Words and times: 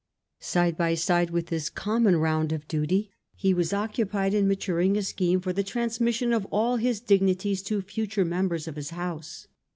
Side 0.39 0.75
by 0.77 0.95
side 0.95 1.29
with 1.29 1.45
this 1.49 1.69
common 1.69 2.15
round 2.17 2.51
of 2.51 2.67
duty, 2.67 3.11
he 3.35 3.53
was 3.53 3.71
occupied 3.71 4.33
in 4.33 4.47
maturing 4.47 4.97
a 4.97 5.03
scheme 5.03 5.39
for 5.41 5.53
the 5.53 5.61
transmission 5.61 6.33
of 6.33 6.47
all 6.47 6.77
his 6.77 6.99
dignities 7.01 7.61
to 7.61 7.83
future 7.83 8.25
members 8.25 8.67
of 8.67 8.77
his 8.77 8.89
house. 8.89 9.47